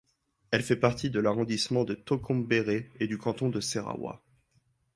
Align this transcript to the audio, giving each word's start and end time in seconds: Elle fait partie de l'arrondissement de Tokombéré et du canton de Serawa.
Elle 0.49 0.63
fait 0.63 0.77
partie 0.79 1.11
de 1.11 1.19
l'arrondissement 1.19 1.83
de 1.83 1.93
Tokombéré 1.93 2.89
et 2.99 3.05
du 3.05 3.19
canton 3.19 3.49
de 3.49 3.59
Serawa. 3.61 4.23